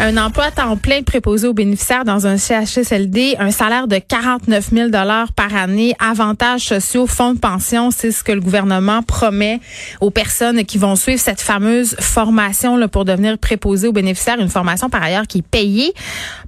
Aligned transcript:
Un 0.00 0.16
emploi 0.16 0.46
à 0.46 0.50
temps 0.50 0.76
plein 0.76 1.02
préposé 1.02 1.46
aux 1.46 1.52
bénéficiaires 1.52 2.04
dans 2.04 2.26
un 2.26 2.36
CHSLD, 2.36 3.36
un 3.38 3.50
salaire 3.50 3.86
de 3.86 3.98
49 3.98 4.70
000 4.72 4.90
par 4.90 5.54
année, 5.54 5.94
avantages 6.00 6.62
sociaux, 6.62 7.06
fonds 7.06 7.34
de 7.34 7.38
pension, 7.38 7.90
c'est 7.90 8.10
ce 8.10 8.24
que 8.24 8.32
le 8.32 8.40
gouvernement 8.40 9.02
promet 9.02 9.60
aux 10.00 10.10
personnes 10.10 10.64
qui 10.64 10.78
vont 10.78 10.96
suivre 10.96 11.20
cette 11.20 11.40
fameuse 11.40 11.94
formation 12.00 12.76
là, 12.76 12.88
pour 12.88 13.04
devenir 13.04 13.38
préposé 13.38 13.86
aux 13.86 13.92
bénéficiaires, 13.92 14.40
une 14.40 14.48
formation 14.48 14.88
par 14.88 15.02
ailleurs 15.02 15.26
qui 15.26 15.38
est 15.38 15.48
payée 15.48 15.92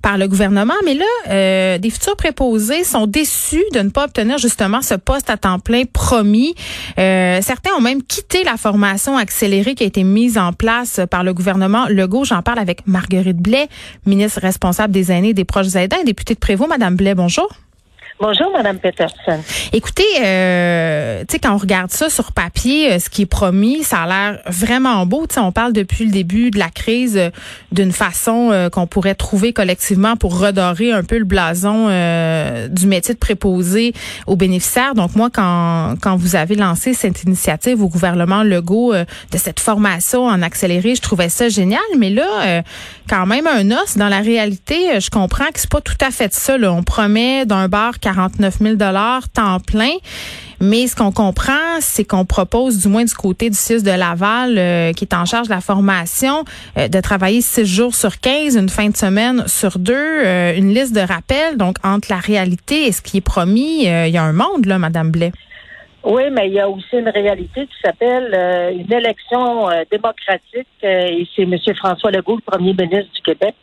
par 0.03 0.19
le 0.19 0.27
gouvernement. 0.27 0.75
Mais 0.85 0.95
là, 0.95 1.05
euh, 1.29 1.79
des 1.79 1.91
futurs 1.91 2.17
préposés 2.17 2.83
sont 2.83 3.07
déçus 3.07 3.65
de 3.73 3.81
ne 3.81 3.91
pas 3.91 4.05
obtenir 4.05 4.39
justement 4.39 4.83
ce 4.83 4.95
poste 4.95 5.31
à 5.31 5.37
temps 5.37 5.61
plein 5.61 5.85
promis. 5.85 6.55
Euh, 6.99 7.39
certains 7.41 7.71
ont 7.79 7.83
même 7.83 8.03
quitté 8.03 8.43
la 8.43 8.57
formation 8.57 9.17
accélérée 9.17 9.75
qui 9.75 9.85
a 9.85 9.87
été 9.87 10.03
mise 10.03 10.39
en 10.39 10.53
place 10.53 11.01
par 11.11 11.23
le 11.23 11.35
gouvernement 11.35 11.87
Legault. 11.89 12.25
J'en 12.25 12.43
parle 12.43 12.59
avec 12.59 12.87
Marguerite 12.87 13.34
Blais, 13.41 13.69
ministre 14.07 14.41
responsable 14.41 14.93
des 14.93 15.13
aînés 15.13 15.31
et 15.31 15.35
des 15.35 15.45
proches 15.45 15.75
aidants 15.75 15.99
et 16.01 16.05
députée 16.05 16.35
de 16.35 16.39
Prévost. 16.39 16.69
Madame 16.69 16.97
Blais, 16.97 17.15
bonjour. 17.15 17.49
Bonjour, 18.21 18.53
Madame 18.53 18.79
Peterson. 18.79 19.43
Écoutez, 19.73 20.05
euh, 20.23 21.23
tu 21.23 21.33
sais, 21.33 21.39
quand 21.41 21.53
on 21.53 21.59
regarde 21.59 21.91
ça 21.91 22.09
sur 22.09 22.31
papier, 22.31 22.93
euh, 22.93 22.99
ce 23.01 23.11
qui 23.11 23.23
est 23.23 23.27
promis, 23.27 23.83
ça 23.83 24.03
a 24.03 24.07
l'air 24.07 24.41
vraiment 24.47 25.05
beau. 25.05 25.27
Tu 25.27 25.35
sais, 25.35 25.41
on 25.41 25.51
parle 25.51 25.73
depuis 25.73 26.05
le 26.05 26.13
début 26.13 26.53
de 26.53 26.59
la 26.61 26.69
crise 26.69 27.17
euh, 27.17 27.31
d'une 27.73 27.91
façon 27.91 28.51
euh, 28.53 28.69
qu'on 28.71 28.87
pourrait 28.87 29.17
trouver 29.17 29.53
collectivement 29.53 30.15
pour 30.15 30.39
redorer 30.39 30.93
un 30.93 31.03
peu 31.03 31.19
le 31.19 31.25
blason 31.25 31.89
du 32.69 32.87
métier 32.87 33.15
de 33.15 33.19
préposé 33.19 33.93
aux 34.29 34.37
bénéficiaires. 34.37 34.95
Donc 34.95 35.17
moi, 35.17 35.29
quand 35.33 35.97
quand 36.01 36.17
vous 36.17 36.37
avez 36.37 36.55
lancé 36.55 36.95
cette 36.95 37.25
initiative 37.25 37.83
au 37.83 37.89
gouvernement 37.89 38.45
Legault 38.45 38.95
de 38.95 39.39
cette 39.39 39.59
formation 39.59 40.27
en 40.27 40.41
accéléré, 40.43 40.95
je 40.95 41.03
trouvais 41.03 41.29
ça 41.29 41.49
génial. 41.49 41.81
Mais 41.99 42.11
là, 42.11 42.63
quand 43.09 43.27
même 43.27 43.47
un 43.47 43.71
os 43.73 43.97
dans 43.97 44.09
la 44.09 44.21
réalité, 44.21 45.01
je 45.01 45.11
comprends 45.11 45.47
que 45.47 45.59
c'est 45.59 45.71
pas 45.71 45.81
tout 45.81 45.97
à 46.01 46.11
fait 46.11 46.33
ça. 46.33 46.57
On 46.63 46.83
promet 46.83 47.45
d'un 47.47 47.69
bar 47.69 47.99
49 48.05 48.59
000 48.59 48.77
temps 49.33 49.61
plein. 49.67 49.97
Mais 50.61 50.87
ce 50.87 50.95
qu'on 50.95 51.11
comprend, 51.11 51.81
c'est 51.81 52.05
qu'on 52.05 52.25
propose, 52.25 52.83
du 52.83 52.89
moins 52.89 53.05
du 53.05 53.15
côté 53.15 53.49
du 53.49 53.57
CIS 53.57 53.83
de 53.83 53.91
Laval, 53.91 54.57
euh, 54.59 54.93
qui 54.93 55.05
est 55.05 55.15
en 55.15 55.25
charge 55.25 55.49
de 55.49 55.53
la 55.53 55.61
formation, 55.61 56.45
euh, 56.79 56.89
de 56.89 57.01
travailler 57.01 57.41
six 57.41 57.65
jours 57.65 57.95
sur 57.95 58.21
15, 58.21 58.57
une 58.57 58.69
fin 58.69 58.89
de 58.89 58.97
semaine 58.97 59.47
sur 59.47 59.79
deux, 59.79 59.95
euh, 59.95 60.55
une 60.55 60.73
liste 60.73 60.95
de 60.95 61.01
rappels. 61.01 61.57
Donc, 61.57 61.77
entre 61.83 62.09
la 62.11 62.19
réalité 62.19 62.87
et 62.87 62.93
ce 62.93 63.01
qui 63.03 63.19
est 63.19 63.25
promis, 63.25 63.85
il 63.85 64.11
y 64.11 64.19
a 64.19 64.23
un 64.23 64.33
monde, 64.33 64.67
là, 64.67 64.79
Madame 64.79 65.11
Blais. 65.11 65.33
Oui, 66.05 66.25
mais 66.31 66.49
il 66.49 66.55
y 66.55 66.61
a 66.61 66.69
aussi 66.69 66.97
une 66.97 67.09
réalité 67.09 67.63
qui 67.63 67.77
s'appelle 67.83 68.29
une 68.79 68.93
élection 68.93 69.69
démocratique 69.91 70.69
et 70.83 71.27
c'est 71.35 71.43
M. 71.43 71.57
François 71.77 72.11
Legault, 72.11 72.37
le 72.37 72.43
premier 72.43 72.75
ministre 72.75 73.11
du 73.15 73.23
Québec. 73.23 73.55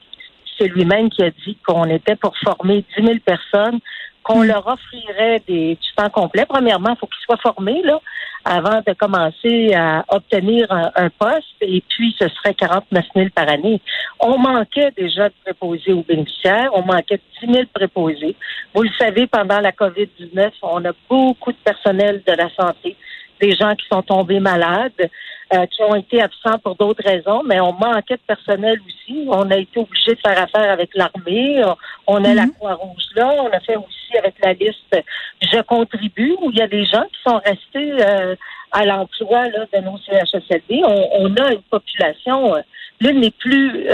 C'est 0.58 0.68
lui-même 0.68 1.10
qui 1.12 1.24
a 1.24 1.30
dit 1.30 1.58
qu'on 1.66 1.86
était 1.86 2.16
pour 2.16 2.34
former 2.44 2.84
10 2.98 3.06
000 3.06 3.18
personnes 3.24 3.80
qu'on 4.24 4.44
leur 4.44 4.68
offrirait 4.68 5.42
des, 5.48 5.76
du 5.76 5.94
temps 5.96 6.10
complet. 6.10 6.46
Premièrement, 6.48 6.92
il 6.92 6.98
faut 6.98 7.08
qu'ils 7.08 7.24
soient 7.26 7.38
formés 7.38 7.82
là, 7.84 8.00
avant 8.46 8.82
de 8.86 8.94
commencer 8.94 9.74
à 9.74 10.04
obtenir 10.10 10.68
un, 10.72 11.10
poste, 11.10 11.56
et 11.62 11.84
puis 11.90 12.16
ce 12.20 12.28
serait 12.30 12.54
49 12.54 13.06
000 13.16 13.30
par 13.34 13.50
année. 13.50 13.82
On 14.20 14.38
manquait 14.38 14.92
déjà 14.98 15.30
de 15.30 15.34
préposés 15.44 15.94
aux 15.94 16.04
bénéficiaires, 16.04 16.70
on 16.74 16.84
manquait 16.84 17.18
de 17.18 17.48
10 17.48 17.54
000 17.54 17.66
préposés. 17.74 18.36
Vous 18.74 18.84
le 18.84 18.90
savez, 19.00 19.28
pendant 19.28 19.60
la 19.60 19.72
COVID-19, 19.72 20.52
on 20.64 20.86
a 20.86 20.92
beaucoup 21.10 21.52
de 21.52 21.58
personnel 21.64 22.22
de 22.26 22.34
la 22.34 22.50
santé, 22.56 22.96
des 23.42 23.56
gens 23.56 23.76
qui 23.76 23.86
sont 23.92 24.02
tombés 24.02 24.40
malades. 24.40 25.10
Euh, 25.54 25.66
qui 25.66 25.84
ont 25.84 25.96
été 25.96 26.22
absents 26.22 26.58
pour 26.60 26.76
d'autres 26.76 27.04
raisons, 27.04 27.44
mais 27.44 27.60
on 27.60 27.74
manquait 27.74 28.16
de 28.16 28.22
personnel 28.26 28.80
aussi. 28.88 29.26
On 29.28 29.52
a 29.52 29.58
été 29.58 29.82
obligé 29.82 30.16
de 30.16 30.20
faire 30.26 30.42
affaire 30.42 30.72
avec 30.72 30.92
l'armée. 30.96 31.62
On, 32.08 32.24
a 32.24 32.34
la 32.34 32.46
mhm. 32.46 32.54
Croix-Rouge 32.54 33.04
là. 33.18 33.34
On 33.38 33.50
a 33.50 33.60
fait 33.60 33.76
aussi 33.76 34.18
avec 34.18 34.36
la 34.42 34.54
liste 34.54 34.96
Je 35.42 35.62
contribue, 35.64 36.38
où 36.42 36.52
il 36.52 36.58
y 36.58 36.62
a 36.62 36.70
des 36.70 36.86
gens 36.86 37.04
qui 37.04 37.22
sont 37.28 37.42
restés 37.44 38.02
euh, 38.02 38.38
à 38.72 38.86
l'emploi 38.86 39.50
de 39.50 39.82
nos 39.82 39.98
CHSLD. 39.98 40.84
On, 40.86 41.36
a 41.36 41.52
une 41.52 41.64
population, 41.64 42.56
euh, 42.56 42.62
l'une 43.02 43.20
des 43.20 43.32
plus 43.32 43.88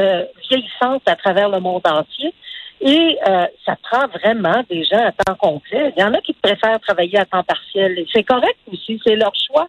vieillissantes 0.47 1.07
à 1.07 1.15
travers 1.15 1.49
le 1.49 1.59
monde 1.59 1.87
entier. 1.87 2.35
Et 2.79 3.17
ça 3.65 3.75
prend 3.81 4.07
vraiment 4.07 4.63
des 4.69 4.83
gens 4.83 5.03
à 5.03 5.11
temps 5.11 5.35
complet. 5.35 5.93
Il 5.97 6.01
y 6.01 6.03
en 6.03 6.13
a 6.13 6.21
qui 6.21 6.33
préfèrent 6.33 6.79
travailler 6.79 7.17
à 7.17 7.25
temps 7.25 7.43
partiel. 7.43 8.05
C'est 8.13 8.23
correct 8.23 8.57
aussi, 8.71 9.01
c'est 9.03 9.15
leur 9.15 9.33
choix. 9.35 9.67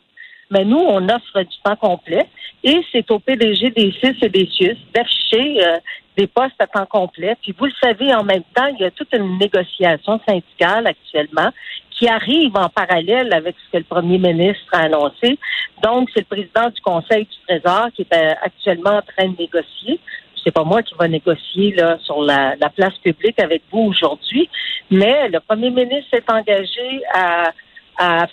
Mais 0.50 0.64
nous, 0.64 0.78
on 0.78 1.08
offre 1.08 1.42
du 1.42 1.56
temps 1.62 1.76
complet 1.76 2.26
et 2.64 2.80
c'est 2.90 3.10
au 3.10 3.18
PDG 3.18 3.70
des 3.70 3.92
CIS 3.92 4.16
et 4.22 4.28
des 4.28 4.46
CIUS 4.46 4.76
d'afficher 4.94 5.64
euh, 5.64 5.78
des 6.16 6.26
postes 6.26 6.54
à 6.58 6.66
temps 6.66 6.86
complet. 6.86 7.36
Puis 7.42 7.54
vous 7.56 7.66
le 7.66 7.72
savez, 7.82 8.14
en 8.14 8.24
même 8.24 8.42
temps, 8.54 8.66
il 8.66 8.80
y 8.80 8.84
a 8.84 8.90
toute 8.90 9.12
une 9.12 9.38
négociation 9.38 10.20
syndicale 10.26 10.86
actuellement 10.86 11.50
qui 11.90 12.08
arrive 12.08 12.56
en 12.56 12.68
parallèle 12.68 13.32
avec 13.32 13.56
ce 13.58 13.72
que 13.72 13.78
le 13.78 13.84
premier 13.84 14.18
ministre 14.18 14.66
a 14.72 14.84
annoncé. 14.84 15.38
Donc, 15.82 16.08
c'est 16.14 16.20
le 16.20 16.26
président 16.26 16.70
du 16.70 16.80
Conseil 16.80 17.24
du 17.24 17.36
Trésor 17.46 17.88
qui 17.94 18.02
est 18.02 18.14
euh, 18.14 18.34
actuellement 18.42 18.98
en 18.98 19.02
train 19.02 19.28
de 19.28 19.36
négocier. 19.38 20.00
C'est 20.48 20.54
pas 20.54 20.64
moi 20.64 20.82
qui 20.82 20.94
va 20.98 21.08
négocier 21.08 21.72
là 21.72 21.98
sur 22.04 22.22
la, 22.22 22.56
la 22.56 22.70
place 22.70 22.96
publique 23.04 23.38
avec 23.38 23.62
vous 23.70 23.80
aujourd'hui, 23.80 24.48
mais 24.90 25.28
le 25.28 25.40
premier 25.40 25.68
ministre 25.68 26.08
s'est 26.10 26.24
engagé 26.32 27.02
à 27.12 27.52
à, 27.98 28.26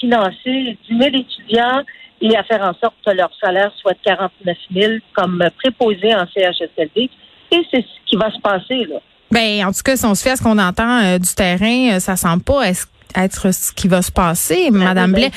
financer 0.00 0.78
10 0.88 0.98
000 0.98 1.02
étudiants 1.02 1.82
et 2.20 2.36
à 2.36 2.42
faire 2.44 2.62
en 2.62 2.74
sorte 2.74 2.94
que 3.04 3.10
leur 3.12 3.30
salaire 3.40 3.70
soit 3.80 3.92
de 3.92 3.98
49 4.04 4.56
000 4.72 4.92
comme 5.14 5.44
préposé 5.58 6.14
en 6.14 6.26
CHSLD. 6.26 7.10
Et 7.50 7.62
c'est 7.70 7.82
ce 7.82 8.06
qui 8.06 8.16
va 8.16 8.30
se 8.30 8.40
passer, 8.40 8.84
là. 8.84 8.98
Ben, 9.30 9.66
en 9.66 9.72
tout 9.72 9.82
cas, 9.84 9.96
si 9.96 10.04
on 10.04 10.14
se 10.14 10.22
fait 10.22 10.30
à 10.30 10.36
ce 10.36 10.42
qu'on 10.42 10.58
entend 10.58 11.02
euh, 11.02 11.18
du 11.18 11.34
terrain, 11.34 11.96
euh, 11.96 11.98
ça 11.98 12.14
semble 12.14 12.42
pas 12.42 12.68
être 12.68 13.52
ce 13.52 13.72
qui 13.72 13.88
va 13.88 14.00
se 14.00 14.12
passer, 14.12 14.70
ben 14.70 14.84
Madame 14.84 15.12
ben, 15.12 15.18
Blais. 15.18 15.30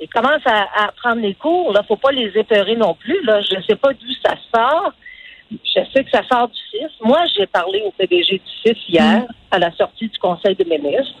Ils 0.00 0.08
commencent, 0.08 0.46
à, 0.46 0.92
prendre 1.02 1.20
les 1.20 1.34
cours. 1.34 1.72
Là, 1.72 1.82
faut 1.86 1.96
pas 1.96 2.12
les 2.12 2.30
épeurer 2.36 2.76
non 2.76 2.94
plus. 2.94 3.24
Là, 3.24 3.40
je 3.40 3.56
ne 3.56 3.62
sais 3.62 3.76
pas 3.76 3.92
d'où 3.92 4.12
ça 4.24 4.34
sort. 4.54 4.92
Je 5.74 5.80
sais 5.92 6.04
que 6.04 6.10
ça 6.10 6.22
sort 6.30 6.48
du 6.48 6.58
CIS. 6.70 6.92
Moi, 7.00 7.20
j'ai 7.36 7.46
parlé 7.46 7.82
au 7.84 7.90
PDG 7.90 8.38
du 8.38 8.50
CIS 8.62 8.78
hier, 8.88 9.24
à 9.50 9.58
la 9.58 9.72
sortie 9.72 10.08
du 10.08 10.18
Conseil 10.18 10.54
des 10.54 10.64
ministres 10.64 11.16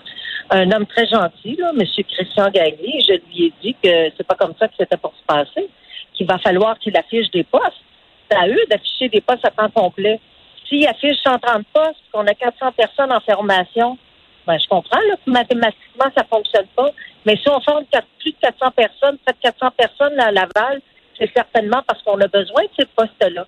un 0.50 0.70
homme 0.72 0.86
très 0.86 1.06
gentil, 1.06 1.56
là, 1.56 1.70
M. 1.78 1.86
Christian 1.86 2.50
Gagné. 2.50 3.00
Je 3.06 3.14
lui 3.14 3.46
ai 3.46 3.52
dit 3.62 3.76
que 3.82 4.10
c'est 4.16 4.26
pas 4.26 4.34
comme 4.34 4.54
ça 4.58 4.68
que 4.68 4.74
c'était 4.78 4.96
pour 4.96 5.14
se 5.14 5.24
passer, 5.26 5.68
qu'il 6.14 6.26
va 6.26 6.38
falloir 6.38 6.78
qu'il 6.78 6.96
affiche 6.96 7.30
des 7.30 7.44
postes. 7.44 7.82
C'est 8.30 8.36
à 8.36 8.48
eux 8.48 8.64
d'afficher 8.70 9.08
des 9.08 9.20
postes 9.20 9.44
à 9.44 9.50
temps 9.50 9.70
complet. 9.70 10.20
S'il 10.68 10.86
affiche 10.86 11.18
130 11.22 11.66
postes, 11.72 12.00
qu'on 12.12 12.26
a 12.26 12.34
400 12.34 12.72
personnes 12.72 13.12
en 13.12 13.20
formation, 13.20 13.98
ben, 14.46 14.58
je 14.58 14.66
comprends 14.68 14.98
que 14.98 15.30
mathématiquement, 15.30 16.10
ça 16.16 16.24
fonctionne 16.24 16.66
pas. 16.76 16.90
Mais 17.26 17.36
si 17.36 17.48
on 17.48 17.60
forme 17.60 17.84
plus 18.18 18.32
de 18.32 18.36
400 18.40 18.70
personnes, 18.72 19.18
peut 19.26 19.32
400 19.40 19.70
personnes 19.76 20.20
à 20.20 20.30
Laval, 20.30 20.80
c'est 21.18 21.30
certainement 21.34 21.82
parce 21.86 22.02
qu'on 22.02 22.20
a 22.20 22.28
besoin 22.28 22.62
de 22.62 22.70
ces 22.78 22.86
postes-là. 22.86 23.46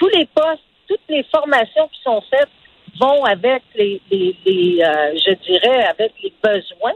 Tous 0.00 0.08
les 0.08 0.26
postes, 0.34 0.64
toutes 0.88 1.08
les 1.08 1.24
formations 1.30 1.86
qui 1.92 2.00
sont 2.02 2.22
faites 2.30 2.48
vont 3.00 3.24
avec 3.24 3.62
les, 3.76 4.00
les, 4.10 4.34
euh, 4.82 5.14
je 5.14 5.34
dirais, 5.46 5.84
avec 5.84 6.12
les 6.22 6.32
besoins. 6.42 6.92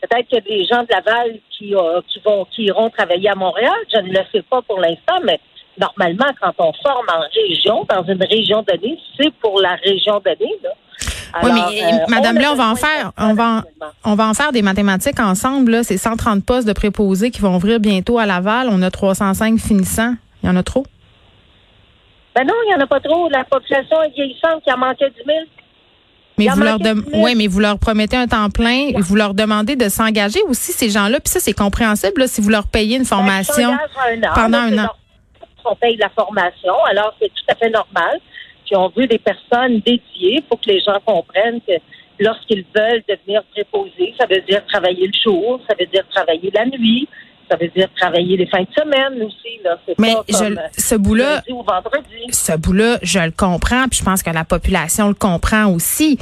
Peut-être 0.00 0.28
qu'il 0.28 0.38
y 0.38 0.40
a 0.40 0.58
des 0.58 0.64
gens 0.64 0.82
de 0.82 0.88
Laval 0.90 1.38
qui, 1.50 1.74
euh, 1.74 2.00
qui 2.08 2.20
vont, 2.24 2.46
qui 2.46 2.62
iront 2.64 2.88
travailler 2.90 3.30
à 3.30 3.34
Montréal. 3.34 3.76
Je 3.92 4.00
ne 4.00 4.08
le 4.08 4.20
sais 4.32 4.42
pas 4.42 4.62
pour 4.62 4.80
l'instant, 4.80 5.20
mais 5.24 5.40
normalement, 5.78 6.32
quand 6.40 6.52
on 6.58 6.72
forme 6.82 7.06
en 7.08 7.22
région, 7.34 7.86
dans 7.88 8.04
une 8.04 8.22
région 8.24 8.64
donnée, 8.66 8.98
c'est 9.18 9.32
pour 9.40 9.60
la 9.60 9.74
région 9.76 10.20
donnée. 10.24 10.54
Là. 10.62 10.70
oui, 11.42 11.50
mais 11.52 11.84
euh, 11.84 11.96
Madame 12.08 12.38
on 12.38 12.52
on 12.52 12.54
va 12.54 12.70
en 12.70 12.76
faire, 12.76 13.12
on 13.18 13.34
va, 13.34 13.62
on 14.04 14.14
va 14.14 14.28
en 14.28 14.34
faire 14.34 14.52
des 14.52 14.62
mathématiques 14.62 15.20
ensemble. 15.20 15.84
C'est 15.84 15.98
130 15.98 16.44
postes 16.44 16.66
de 16.66 16.72
préposés 16.72 17.30
qui 17.30 17.40
vont 17.40 17.56
ouvrir 17.56 17.80
bientôt 17.80 18.18
à 18.18 18.26
Laval. 18.26 18.68
On 18.70 18.82
a 18.82 18.90
305 18.90 19.58
finissants. 19.58 20.14
Il 20.42 20.46
y 20.46 20.50
en 20.50 20.56
a 20.56 20.62
trop? 20.62 20.84
Ben 22.34 22.44
non, 22.44 22.54
il 22.64 22.68
n'y 22.68 22.74
en 22.74 22.80
a 22.80 22.86
pas 22.86 23.00
trop. 23.00 23.28
La 23.28 23.44
population 23.44 24.02
est 24.02 24.10
vieillissante, 24.10 24.62
qui 24.64 24.72
en 24.72 24.78
manquait 24.78 25.10
10 25.10 25.24
000. 25.26 25.38
Mais 26.38 26.46
vous, 26.46 26.62
leur 26.62 26.78
ouais, 27.14 27.34
mais 27.34 27.48
vous 27.48 27.58
leur 27.58 27.78
promettez 27.78 28.16
un 28.16 28.28
temps 28.28 28.48
plein, 28.48 28.90
et 28.94 29.00
vous 29.00 29.16
leur 29.16 29.34
demandez 29.34 29.74
de 29.74 29.88
s'engager 29.88 30.40
aussi, 30.42 30.72
ces 30.72 30.88
gens-là. 30.88 31.18
Puis 31.18 31.30
ça, 31.30 31.40
c'est 31.40 31.52
compréhensible 31.52 32.28
si 32.28 32.40
vous 32.40 32.50
leur 32.50 32.68
payez 32.68 32.96
une 32.96 33.02
ben, 33.02 33.08
formation 33.08 33.76
pendant 34.34 34.58
un 34.58 34.78
an. 34.78 34.88
On 35.64 35.74
paye 35.74 35.96
la 35.96 36.08
formation, 36.08 36.72
alors 36.88 37.14
c'est 37.20 37.28
tout 37.28 37.44
à 37.48 37.54
fait 37.54 37.68
normal. 37.68 38.20
Puis 38.64 38.76
on 38.76 38.88
veut 38.88 39.06
des 39.06 39.18
personnes 39.18 39.80
dédiées 39.80 40.42
pour 40.48 40.60
que 40.60 40.70
les 40.70 40.80
gens 40.80 40.98
comprennent 41.04 41.60
que 41.60 41.74
lorsqu'ils 42.18 42.64
veulent 42.74 43.02
devenir 43.08 43.42
préposés, 43.52 44.14
ça 44.18 44.26
veut 44.26 44.40
dire 44.42 44.64
travailler 44.66 45.06
le 45.06 45.20
jour, 45.22 45.60
ça 45.68 45.74
veut 45.78 45.86
dire 45.86 46.04
travailler 46.10 46.50
la 46.54 46.66
nuit, 46.66 47.08
ça 47.50 47.56
veut 47.56 47.68
dire 47.68 47.88
travailler 47.96 48.36
les 48.36 48.46
fins 48.46 48.62
de 48.62 48.68
semaine 48.76 49.22
aussi. 49.22 49.60
Là. 49.64 49.78
Mais 49.98 50.14
ce 50.76 50.94
bout-là, 50.94 51.42
ce 52.30 52.56
bout-là, 52.56 52.98
je 53.02 53.18
le 53.18 53.30
comprends, 53.30 53.88
puis 53.88 53.98
je 54.00 54.04
pense 54.04 54.22
que 54.22 54.30
la 54.30 54.44
population 54.44 55.08
le 55.08 55.14
comprend 55.14 55.66
aussi. 55.66 56.18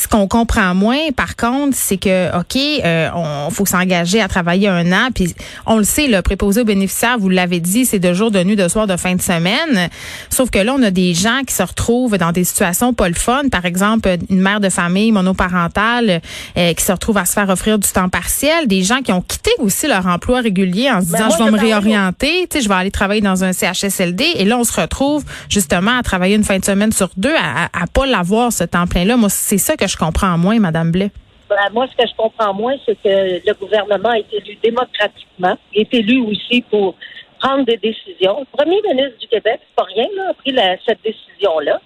Ce 0.00 0.08
qu'on 0.08 0.26
comprend 0.26 0.74
moins, 0.74 1.12
par 1.14 1.36
contre, 1.36 1.76
c'est 1.76 1.98
que, 1.98 2.34
OK, 2.34 2.56
euh, 2.56 3.10
on 3.14 3.50
faut 3.50 3.66
s'engager 3.66 4.22
à 4.22 4.28
travailler 4.28 4.66
un 4.66 4.92
an, 4.92 5.10
puis 5.14 5.34
on 5.66 5.76
le 5.76 5.84
sait, 5.84 6.08
le 6.08 6.22
préposé 6.22 6.62
aux 6.62 6.64
bénéficiaires, 6.64 7.18
vous 7.18 7.28
l'avez 7.28 7.60
dit, 7.60 7.84
c'est 7.84 7.98
de 7.98 8.14
jour, 8.14 8.30
de 8.30 8.42
nuit, 8.42 8.56
de 8.56 8.66
soir, 8.66 8.86
de 8.86 8.96
fin 8.96 9.14
de 9.14 9.20
semaine. 9.20 9.90
Sauf 10.30 10.48
que 10.48 10.58
là, 10.58 10.74
on 10.74 10.82
a 10.82 10.90
des 10.90 11.12
gens 11.12 11.42
qui 11.46 11.52
se 11.52 11.62
retrouvent 11.62 12.16
dans 12.16 12.32
des 12.32 12.44
situations 12.44 12.94
pas 12.94 13.10
le 13.10 13.14
fun. 13.14 13.42
Par 13.52 13.66
exemple, 13.66 14.08
une 14.30 14.40
mère 14.40 14.60
de 14.60 14.70
famille 14.70 15.12
monoparentale 15.12 16.22
euh, 16.56 16.72
qui 16.72 16.82
se 16.82 16.92
retrouve 16.92 17.18
à 17.18 17.26
se 17.26 17.34
faire 17.34 17.50
offrir 17.50 17.78
du 17.78 17.88
temps 17.90 18.08
partiel. 18.08 18.68
Des 18.68 18.82
gens 18.82 19.02
qui 19.02 19.12
ont 19.12 19.20
quitté 19.20 19.50
aussi 19.58 19.86
leur 19.86 20.06
emploi 20.06 20.40
régulier 20.40 20.90
en 20.90 21.02
se 21.02 21.08
disant, 21.08 21.28
je 21.28 21.44
vais 21.44 21.50
me 21.50 21.58
réorienter, 21.58 22.46
tu 22.48 22.56
sais, 22.56 22.64
je 22.64 22.70
vais 22.70 22.74
aller 22.76 22.90
travailler 22.90 23.20
dans 23.20 23.44
un 23.44 23.52
CHSLD. 23.52 24.24
Et 24.36 24.46
là, 24.46 24.56
on 24.56 24.64
se 24.64 24.80
retrouve 24.80 25.24
justement 25.50 25.98
à 25.98 26.02
travailler 26.02 26.36
une 26.36 26.44
fin 26.44 26.58
de 26.58 26.64
semaine 26.64 26.90
sur 26.90 27.10
deux, 27.18 27.34
à, 27.36 27.64
à, 27.78 27.86
pas 27.86 28.06
l'avoir, 28.06 28.50
ce 28.50 28.64
temps 28.64 28.86
plein-là. 28.86 29.18
Moi, 29.18 29.28
c'est 29.28 29.58
ça 29.58 29.76
que 29.76 29.86
je 29.86 29.89
comprends 29.96 30.38
moins, 30.38 30.58
Madame 30.58 30.90
Blais. 30.90 31.10
Ben, 31.48 31.56
moi, 31.72 31.88
ce 31.90 31.96
que 31.96 32.08
je 32.08 32.14
comprends 32.16 32.54
moins, 32.54 32.76
c'est 32.86 32.94
que 33.02 33.40
le 33.44 33.54
gouvernement 33.54 34.12
est 34.12 34.32
élu 34.32 34.56
démocratiquement. 34.62 35.58
Il 35.74 35.80
est 35.80 35.94
élu 35.94 36.20
aussi 36.20 36.62
pour 36.70 36.94
prendre 37.40 37.64
des 37.64 37.76
décisions. 37.76 38.38
Le 38.40 38.56
premier 38.56 38.80
ministre 38.82 39.18
du 39.18 39.26
Québec, 39.26 39.60
c'est 39.60 39.74
pas 39.74 39.88
rien, 39.94 40.06
là, 40.16 40.30
a 40.30 40.34
pris 40.34 40.54
cette 40.86 41.02
décision-là. 41.02 41.80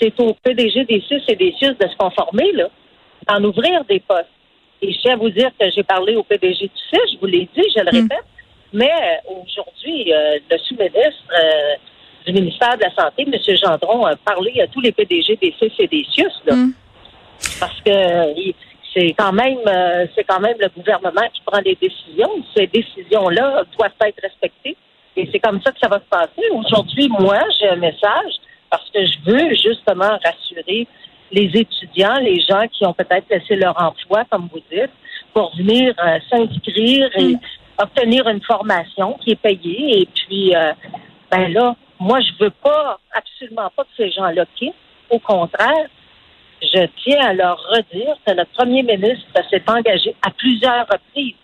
C'est 0.00 0.18
au 0.18 0.34
PDG 0.42 0.84
des 0.86 1.00
CIS 1.02 1.22
et 1.28 1.36
des 1.36 1.54
CIS 1.60 1.76
de 1.80 1.86
se 1.86 1.96
conformer, 1.96 2.50
là, 2.52 2.68
d'en 3.28 3.44
ouvrir 3.44 3.84
des 3.84 4.00
postes. 4.00 4.26
Et 4.82 4.92
je 4.92 4.98
tiens 4.98 5.12
à 5.12 5.16
vous 5.16 5.30
dire 5.30 5.50
que 5.58 5.70
j'ai 5.70 5.84
parlé 5.84 6.16
au 6.16 6.24
PDG 6.24 6.66
du 6.66 6.80
CIS, 6.90 7.14
je 7.14 7.18
vous 7.20 7.26
l'ai 7.26 7.48
dit, 7.54 7.62
je 7.74 7.80
le 7.80 7.90
hmm. 7.92 8.02
répète, 8.02 8.24
mais 8.72 8.90
euh, 8.90 9.42
aujourd'hui, 9.42 10.12
euh, 10.12 10.38
le 10.50 10.58
sous-ministre 10.58 11.24
euh, 11.32 11.74
du 12.26 12.32
ministère 12.32 12.76
de 12.76 12.82
la 12.82 12.94
Santé, 12.94 13.24
M. 13.26 13.56
Gendron, 13.62 14.06
a 14.06 14.16
parlé 14.16 14.60
à 14.60 14.66
tous 14.66 14.80
les 14.80 14.90
PDG 14.90 15.36
des 15.36 15.54
CIS 15.58 15.72
et 15.78 15.86
des 15.86 16.04
CIUS, 16.12 16.32
là, 16.46 16.54
hmm. 16.56 16.72
Parce 17.60 17.80
que 17.80 18.52
c'est 18.94 19.12
quand 19.18 19.32
même 19.32 19.58
c'est 20.14 20.24
quand 20.24 20.40
même 20.40 20.56
le 20.58 20.68
gouvernement 20.68 21.28
qui 21.32 21.42
prend 21.44 21.60
les 21.64 21.76
décisions. 21.80 22.30
Ces 22.56 22.66
décisions-là 22.66 23.64
doivent 23.76 23.92
être 24.00 24.22
respectées. 24.22 24.76
Et 25.16 25.28
c'est 25.30 25.38
comme 25.38 25.60
ça 25.62 25.70
que 25.70 25.78
ça 25.78 25.88
va 25.88 25.98
se 25.98 26.08
passer. 26.10 26.48
Aujourd'hui, 26.50 27.08
moi, 27.08 27.38
j'ai 27.58 27.68
un 27.68 27.76
message 27.76 28.34
parce 28.68 28.88
que 28.90 29.04
je 29.06 29.18
veux 29.24 29.54
justement 29.54 30.18
rassurer 30.24 30.88
les 31.30 31.50
étudiants, 31.54 32.16
les 32.16 32.40
gens 32.40 32.66
qui 32.68 32.84
ont 32.84 32.92
peut-être 32.92 33.28
laissé 33.30 33.56
leur 33.56 33.80
emploi, 33.80 34.24
comme 34.30 34.48
vous 34.52 34.62
dites, 34.70 34.90
pour 35.32 35.54
venir 35.56 35.94
euh, 36.04 36.18
s'inscrire 36.30 37.10
et 37.16 37.34
mm. 37.34 37.40
obtenir 37.78 38.28
une 38.28 38.42
formation 38.42 39.16
qui 39.20 39.32
est 39.32 39.40
payée. 39.40 40.02
Et 40.02 40.06
puis, 40.06 40.54
euh, 40.54 40.72
ben 41.30 41.52
là, 41.52 41.76
moi, 41.98 42.20
je 42.20 42.44
veux 42.44 42.50
pas, 42.50 42.98
absolument 43.12 43.70
pas 43.76 43.84
que 43.84 43.90
ces 43.96 44.10
gens-là 44.10 44.44
quittent. 44.56 44.74
Au 45.10 45.18
contraire, 45.18 45.88
je 46.62 46.86
tiens 47.02 47.28
à 47.28 47.32
leur 47.32 47.58
redire 47.68 48.16
que 48.26 48.32
notre 48.32 48.50
premier 48.52 48.82
ministre 48.82 49.26
s'est 49.50 49.62
engagé 49.66 50.14
à 50.22 50.30
plusieurs 50.30 50.86
reprises, 50.86 51.34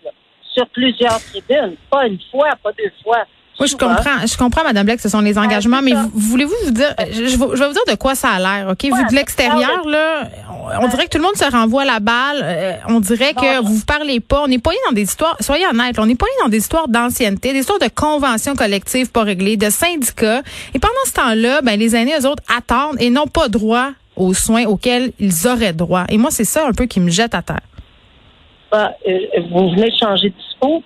sur 0.53 0.67
plusieurs 0.67 1.19
tribunes, 1.23 1.75
pas 1.89 2.07
une 2.07 2.19
fois, 2.31 2.49
pas 2.61 2.71
deux 2.73 2.91
fois, 3.03 3.25
oui, 3.61 3.67
je 3.67 3.77
comprends. 3.77 4.25
Je 4.25 4.37
comprends, 4.37 4.63
Madame 4.63 4.85
Black, 4.85 4.99
ce 4.99 5.09
sont 5.09 5.21
les 5.21 5.37
engagements, 5.37 5.81
mais 5.83 5.93
voulez-vous 6.13 6.55
vous 6.65 6.71
dire, 6.71 6.95
je, 7.11 7.25
je, 7.25 7.37
vais 7.37 7.67
vous 7.67 7.73
dire 7.73 7.85
de 7.87 7.95
quoi 7.95 8.15
ça 8.15 8.29
a 8.29 8.39
l'air, 8.39 8.69
OK? 8.69 8.83
Vu 8.83 8.89
de 8.89 9.13
l'extérieur, 9.13 9.87
là, 9.87 10.23
on, 10.81 10.87
dirait 10.87 11.05
que 11.05 11.09
tout 11.09 11.17
le 11.19 11.23
monde 11.23 11.35
se 11.35 11.49
renvoie 11.49 11.85
la 11.85 11.99
balle. 11.99 12.41
Euh, 12.43 12.73
on 12.87 12.99
dirait 12.99 13.33
que 13.33 13.61
vous 13.61 13.75
vous 13.75 13.85
parlez 13.85 14.19
pas. 14.19 14.41
On 14.43 14.47
n'est 14.47 14.57
pas 14.57 14.71
dans 14.87 14.93
des 14.93 15.03
histoires, 15.03 15.37
soyez 15.41 15.67
honnêtes, 15.67 15.99
on 15.99 16.07
n'est 16.07 16.15
pas 16.15 16.25
dans 16.41 16.49
des 16.49 16.57
histoires 16.57 16.87
d'ancienneté, 16.87 17.53
des 17.53 17.59
histoires 17.59 17.79
de 17.79 17.89
conventions 17.93 18.55
collectives 18.55 19.11
pas 19.11 19.23
réglées, 19.23 19.57
de 19.57 19.69
syndicats. 19.69 20.41
Et 20.73 20.79
pendant 20.79 20.93
ce 21.05 21.13
temps-là, 21.13 21.61
ben, 21.61 21.79
les 21.79 21.95
aînés, 21.95 22.13
eux 22.19 22.27
autres, 22.27 22.43
attendent 22.55 22.99
et 22.99 23.11
n'ont 23.11 23.27
pas 23.27 23.47
droit 23.47 23.91
aux 24.15 24.33
soins 24.33 24.65
auxquels 24.65 25.11
ils 25.19 25.47
auraient 25.47 25.73
droit. 25.73 26.05
Et 26.09 26.17
moi, 26.17 26.31
c'est 26.31 26.45
ça 26.45 26.67
un 26.67 26.73
peu 26.73 26.85
qui 26.85 26.99
me 26.99 27.09
jette 27.09 27.33
à 27.33 27.41
terre. 27.41 27.67
Bah, 28.71 28.93
euh, 29.07 29.19
vous 29.51 29.69
venez 29.71 29.89
de 29.89 29.97
changer 29.97 30.29
de 30.29 30.35
discours, 30.35 30.83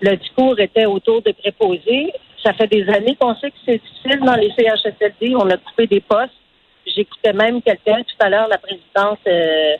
le 0.00 0.16
discours 0.16 0.58
était 0.58 0.86
autour 0.86 1.22
de 1.22 1.32
préposés. 1.32 2.12
Ça 2.42 2.54
fait 2.54 2.66
des 2.68 2.88
années 2.88 3.16
qu'on 3.20 3.34
sait 3.36 3.50
que 3.50 3.56
c'est 3.66 3.80
difficile 3.82 4.20
dans 4.20 4.34
les 4.34 4.50
CHSLD. 4.56 5.34
On 5.36 5.48
a 5.50 5.58
coupé 5.58 5.86
des 5.86 6.00
postes. 6.00 6.32
J'écoutais 6.86 7.34
même 7.34 7.60
quelqu'un 7.60 8.02
tout 8.02 8.16
à 8.18 8.30
l'heure, 8.30 8.48
la 8.48 8.56
présidente, 8.58 9.18
euh, 9.28 9.74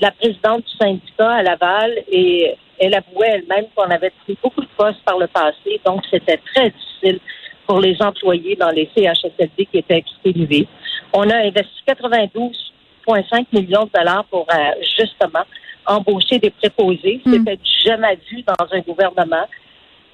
la 0.00 0.10
présidente 0.12 0.64
du 0.64 0.76
syndicat 0.78 1.30
à 1.30 1.42
Laval, 1.42 1.92
et 2.10 2.54
elle 2.78 2.94
avouait 2.94 3.28
elle-même 3.28 3.66
qu'on 3.74 3.84
avait 3.84 4.10
coupé 4.10 4.38
beaucoup 4.42 4.62
de 4.62 4.68
postes 4.76 5.02
par 5.04 5.18
le 5.18 5.26
passé. 5.26 5.80
Donc, 5.84 6.02
c'était 6.10 6.40
très 6.54 6.70
difficile 6.70 7.20
pour 7.66 7.80
les 7.80 8.00
employés 8.00 8.56
dans 8.56 8.70
les 8.70 8.88
CHSLD 8.96 9.66
qui 9.66 9.78
étaient 9.78 9.98
exténués. 9.98 10.66
On 11.12 11.28
a 11.30 11.36
investi 11.36 11.82
92,5 11.86 13.46
millions 13.52 13.84
de 13.84 13.90
dollars 13.98 14.24
pour 14.24 14.46
euh, 14.52 14.56
justement 14.98 15.44
embaucher 15.86 16.38
des 16.38 16.50
préposés. 16.50 17.20
Hmm. 17.24 17.32
C'était 17.32 17.58
jamais 17.84 18.18
vu 18.30 18.42
dans 18.42 18.66
un 18.70 18.80
gouvernement. 18.80 19.46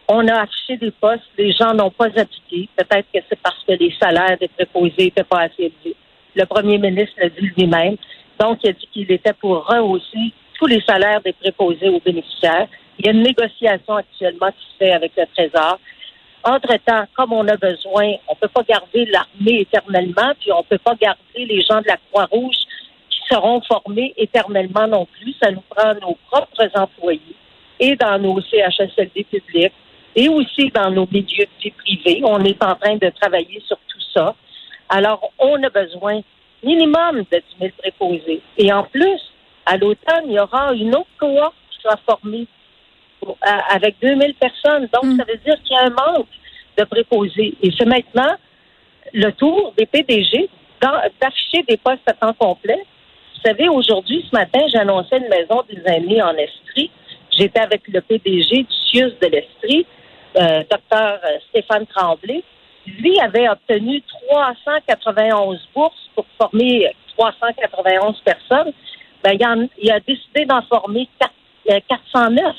On 0.09 0.27
a 0.29 0.43
affiché 0.43 0.77
des 0.77 0.91
postes, 0.91 1.23
les 1.39 1.53
gens 1.53 1.73
n'ont 1.75 1.91
pas 1.91 2.07
appliqué. 2.07 2.69
Peut-être 2.77 3.07
que 3.13 3.21
c'est 3.29 3.41
parce 3.43 3.63
que 3.67 3.73
les 3.73 3.95
salaires 4.01 4.37
des 4.39 4.49
préposés 4.49 5.05
n'étaient 5.05 5.25
pas 5.25 5.43
assez 5.43 5.73
élevés. 5.85 5.97
Le 6.35 6.45
premier 6.45 6.79
ministre 6.79 7.15
l'a 7.19 7.29
dit 7.29 7.51
lui-même. 7.57 7.97
Donc, 8.39 8.59
il 8.63 8.71
a 8.71 8.73
dit 8.73 8.89
qu'il 8.93 9.11
était 9.13 9.33
pour 9.33 9.67
rehausser 9.67 10.33
tous 10.59 10.67
les 10.67 10.83
salaires 10.83 11.21
des 11.23 11.33
préposés 11.33 11.89
aux 11.89 12.01
bénéficiaires. 12.01 12.69
Il 12.99 13.07
y 13.07 13.09
a 13.09 13.13
une 13.13 13.23
négociation 13.23 13.97
actuellement 13.97 14.51
qui 14.51 14.65
se 14.73 14.77
fait 14.79 14.93
avec 14.93 15.13
le 15.17 15.25
Trésor. 15.35 15.79
Entre-temps, 16.45 17.05
comme 17.15 17.33
on 17.33 17.47
a 17.47 17.57
besoin, 17.57 18.15
on 18.29 18.35
ne 18.35 18.39
peut 18.41 18.49
pas 18.49 18.63
garder 18.63 19.05
l'armée 19.07 19.61
éternellement, 19.61 20.33
puis 20.41 20.53
on 20.53 20.59
ne 20.59 20.65
peut 20.65 20.79
pas 20.79 20.95
garder 20.97 21.21
les 21.37 21.63
gens 21.63 21.81
de 21.81 21.87
la 21.87 21.99
Croix-Rouge 22.11 22.57
qui 23.09 23.19
seront 23.31 23.61
formés 23.63 24.13
éternellement 24.17 24.89
non 24.89 25.07
plus. 25.07 25.35
Ça 25.41 25.51
nous 25.51 25.63
prend 25.71 25.95
nos 25.95 26.17
propres 26.31 26.69
employés 26.75 27.37
et 27.79 27.97
dans 27.97 28.19
nos 28.19 28.41
CHSLD 28.41 29.25
publics 29.25 29.73
et 30.15 30.29
aussi 30.29 30.71
dans 30.71 30.91
nos 30.91 31.07
milieux 31.11 31.47
privés. 31.61 32.23
On 32.25 32.45
est 32.45 32.63
en 32.63 32.75
train 32.75 32.97
de 32.97 33.11
travailler 33.21 33.63
sur 33.67 33.79
tout 33.89 34.01
ça. 34.15 34.35
Alors, 34.89 35.33
on 35.39 35.63
a 35.63 35.71
besoin 35.71 36.21
minimum 36.63 37.25
de 37.31 37.39
10 37.39 37.43
000 37.61 37.71
préposés. 37.79 38.43
Et 38.59 38.73
en 38.73 38.85
plus, 38.85 39.21
à 39.67 39.77
l'automne, 39.77 40.25
il 40.27 40.33
y 40.33 40.41
aura 40.41 40.73
une 40.75 40.95
autre 40.95 41.09
cohorte 41.19 41.55
qui 41.71 41.83
sera 41.83 41.97
formée 42.07 42.47
avec 43.71 43.97
2 44.01 44.09
000 44.09 44.33
personnes. 44.41 44.89
Donc, 44.93 45.05
mm. 45.05 45.17
ça 45.17 45.25
veut 45.25 45.39
dire 45.45 45.57
qu'il 45.63 45.77
y 45.77 45.79
a 45.79 45.87
un 45.87 45.91
manque 45.91 46.29
de 46.79 46.85
préposés. 46.85 47.55
Et 47.63 47.71
c'est 47.79 47.87
maintenant 47.87 48.35
le 49.13 49.31
tour 49.33 49.75
des 49.77 49.87
PDG 49.87 50.49
d'afficher 51.21 51.63
des 51.69 51.77
postes 51.77 52.03
à 52.07 52.13
temps 52.13 52.35
complet. 52.35 52.79
Vous 53.35 53.49
savez, 53.51 53.69
aujourd'hui, 53.69 54.25
ce 54.31 54.37
matin, 54.37 54.61
j'annonçais 54.73 55.19
une 55.19 55.29
maison 55.29 55.63
des 55.69 55.81
aînés 55.87 56.23
en 56.23 56.35
Estrie. 56.35 56.91
J'étais 57.31 57.61
avec 57.61 57.83
le 57.89 58.01
PDG 58.01 58.65
du 58.65 58.77
CIUS 58.91 59.13
de 59.21 59.27
l'Estrie 59.29 59.87
euh, 60.37 60.63
docteur 60.71 61.21
euh, 61.25 61.39
Stéphane 61.51 61.87
Tremblay, 61.87 62.43
lui 62.87 63.21
avait 63.21 63.49
obtenu 63.49 64.03
391 64.31 65.69
bourses 65.75 66.11
pour 66.15 66.25
former 66.39 66.91
391 67.17 68.19
personnes. 68.21 68.73
Ben, 69.23 69.37
il, 69.79 69.91
a 69.91 70.01
décidé 70.01 70.47
d'en 70.47 70.63
former 70.63 71.09
409. 71.67 72.45
Euh, 72.47 72.51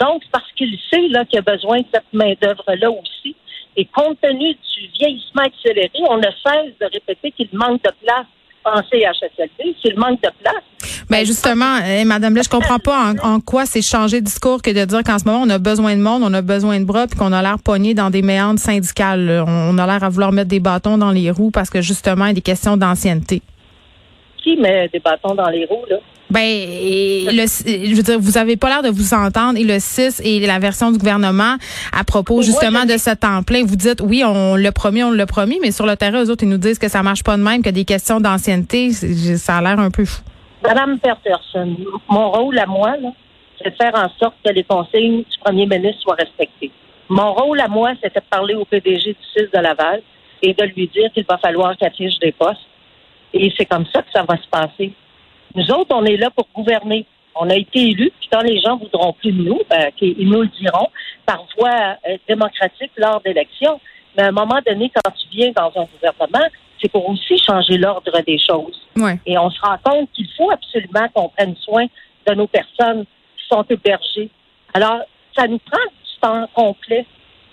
Donc, 0.00 0.22
parce 0.30 0.50
qu'il 0.56 0.78
sait 0.90 1.08
là 1.08 1.24
qu'il 1.24 1.38
a 1.38 1.42
besoin 1.42 1.78
de 1.80 1.86
cette 1.92 2.12
main-d'œuvre-là 2.12 2.90
aussi. 2.90 3.34
Et 3.76 3.84
compte 3.84 4.18
tenu 4.20 4.54
du 4.54 4.88
vieillissement 4.98 5.42
accéléré, 5.42 5.90
on 6.08 6.16
ne 6.16 6.22
cesse 6.22 6.72
de 6.80 6.86
répéter 6.92 7.30
qu'il 7.32 7.48
manque 7.52 7.82
de 7.82 7.90
place 8.02 8.26
en 8.66 8.82
CHSLD, 8.90 9.76
c'est 9.82 9.90
le 9.90 9.96
manque 9.96 10.20
de 10.22 10.30
place. 10.42 10.62
Ben 11.08 11.24
justement, 11.24 11.78
eh, 11.86 12.04
Madame 12.04 12.34
Blais, 12.34 12.42
je 12.42 12.48
comprends 12.48 12.78
pas 12.78 13.14
en, 13.22 13.40
quoi 13.40 13.64
c'est 13.64 13.82
changer 13.82 14.20
de 14.20 14.26
discours 14.26 14.60
que 14.60 14.70
de 14.70 14.84
dire 14.84 15.02
qu'en 15.04 15.18
ce 15.18 15.24
moment 15.24 15.42
on 15.44 15.50
a 15.50 15.58
besoin 15.58 15.94
de 15.94 16.00
monde, 16.00 16.22
on 16.24 16.34
a 16.34 16.42
besoin 16.42 16.80
de 16.80 16.84
bras, 16.84 17.06
puis 17.06 17.16
qu'on 17.16 17.32
a 17.32 17.42
l'air 17.42 17.58
pogné 17.64 17.94
dans 17.94 18.10
des 18.10 18.22
méandres 18.22 18.58
syndicales. 18.58 19.44
On 19.46 19.78
a 19.78 19.86
l'air 19.86 20.02
à 20.02 20.08
vouloir 20.08 20.32
mettre 20.32 20.48
des 20.48 20.58
bâtons 20.58 20.98
dans 20.98 21.12
les 21.12 21.30
roues 21.30 21.52
parce 21.52 21.70
que 21.70 21.80
justement 21.80 22.24
il 22.24 22.28
y 22.28 22.30
a 22.32 22.34
des 22.34 22.40
questions 22.40 22.76
d'ancienneté. 22.76 23.40
Qui 24.42 24.56
met 24.56 24.88
des 24.88 25.00
bâtons 25.00 25.34
dans 25.34 25.48
les 25.48 25.64
roues 25.66 25.84
là? 25.88 25.98
Ben, 26.28 26.42
le, 26.42 27.46
je 27.46 27.94
veux 27.94 28.02
dire, 28.02 28.18
vous 28.18 28.36
avez 28.36 28.56
pas 28.56 28.68
l'air 28.68 28.82
de 28.82 28.88
vous 28.88 29.14
entendre 29.14 29.58
et 29.58 29.64
le 29.64 29.78
6 29.78 30.20
et 30.24 30.40
la 30.44 30.58
version 30.58 30.90
du 30.90 30.98
gouvernement 30.98 31.56
à 31.92 32.02
propos 32.04 32.42
justement 32.42 32.84
de 32.84 32.96
ce 32.96 33.14
temps 33.14 33.42
plein. 33.44 33.64
Vous 33.64 33.76
dites, 33.76 34.00
oui, 34.00 34.24
on 34.24 34.56
l'a 34.56 34.72
promis, 34.72 35.04
on 35.04 35.12
l'a 35.12 35.26
promis, 35.26 35.58
mais 35.62 35.70
sur 35.70 35.86
le 35.86 35.96
terrain, 35.96 36.24
eux 36.24 36.30
autres, 36.30 36.42
ils 36.42 36.48
nous 36.48 36.58
disent 36.58 36.80
que 36.80 36.88
ça 36.88 37.02
marche 37.02 37.22
pas 37.22 37.36
de 37.36 37.42
même, 37.42 37.62
que 37.62 37.70
des 37.70 37.84
questions 37.84 38.20
d'ancienneté, 38.20 38.90
ça 38.90 39.58
a 39.58 39.62
l'air 39.62 39.78
un 39.78 39.90
peu 39.90 40.04
fou. 40.04 40.22
Madame 40.64 40.98
Peterson, 40.98 41.76
mon 42.08 42.32
rôle 42.32 42.58
à 42.58 42.66
moi, 42.66 42.94
c'est 43.62 43.70
de 43.70 43.76
faire 43.76 43.92
en 43.94 44.08
sorte 44.18 44.34
que 44.44 44.52
les 44.52 44.64
consignes 44.64 45.18
du 45.18 45.38
premier 45.44 45.66
ministre 45.66 46.02
soient 46.02 46.16
respectées. 46.18 46.72
Mon 47.08 47.34
rôle 47.34 47.60
à 47.60 47.68
moi, 47.68 47.92
c'était 48.02 48.18
de 48.18 48.24
parler 48.28 48.54
au 48.54 48.64
PDG 48.64 49.12
du 49.12 49.42
6 49.44 49.50
de 49.54 49.58
Laval 49.60 50.02
et 50.42 50.54
de 50.54 50.64
lui 50.64 50.88
dire 50.88 51.10
qu'il 51.14 51.24
va 51.28 51.38
falloir 51.38 51.76
qu'il 51.76 51.86
affiche 51.86 52.18
des 52.18 52.32
postes. 52.32 52.66
Et 53.32 53.52
c'est 53.56 53.66
comme 53.66 53.86
ça 53.92 54.02
que 54.02 54.10
ça 54.12 54.24
va 54.24 54.36
se 54.36 54.48
passer. 54.50 54.92
Nous 55.56 55.70
autres, 55.70 55.94
on 55.94 56.04
est 56.04 56.18
là 56.18 56.30
pour 56.30 56.46
gouverner. 56.54 57.06
On 57.34 57.48
a 57.50 57.56
été 57.56 57.90
élus, 57.90 58.12
puis 58.18 58.28
quand 58.30 58.42
les 58.42 58.60
gens 58.60 58.76
voudront 58.76 59.12
plus 59.14 59.32
de 59.32 59.42
nous, 59.42 59.60
ben, 59.68 59.90
ils 60.00 60.28
nous 60.28 60.42
le 60.42 60.48
diront 60.48 60.88
par 61.24 61.44
voie 61.58 61.96
euh, 62.08 62.16
démocratique 62.28 62.92
lors 62.96 63.20
d'élections. 63.22 63.80
Mais 64.16 64.24
à 64.24 64.28
un 64.28 64.32
moment 64.32 64.60
donné, 64.66 64.90
quand 64.94 65.10
tu 65.10 65.28
viens 65.30 65.50
dans 65.54 65.72
un 65.76 65.84
gouvernement, 65.84 66.46
c'est 66.80 66.90
pour 66.90 67.08
aussi 67.08 67.38
changer 67.38 67.78
l'ordre 67.78 68.20
des 68.26 68.38
choses. 68.38 68.80
Ouais. 68.96 69.18
Et 69.26 69.36
on 69.38 69.50
se 69.50 69.60
rend 69.60 69.76
compte 69.82 70.10
qu'il 70.12 70.28
faut 70.36 70.50
absolument 70.50 71.08
qu'on 71.14 71.28
prenne 71.30 71.56
soin 71.56 71.86
de 72.26 72.34
nos 72.34 72.46
personnes 72.46 73.04
qui 73.36 73.46
sont 73.50 73.64
hébergées. 73.68 74.30
Alors, 74.74 75.00
ça 75.36 75.46
nous 75.46 75.58
prend 75.58 75.78
du 75.78 76.20
temps 76.20 76.48
complet. 76.54 77.06